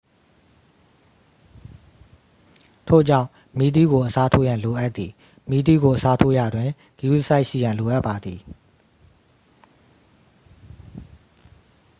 [2.87, 5.11] ထို့ကြောင့် မီးသီးကို အစားထိုးရန် လိုအပ်သည်
[5.49, 8.39] မီးသီးကို အစားထိုးရာတွင် ဂရုတစိုက်ရှိရန် လိုအပ်ပါသည်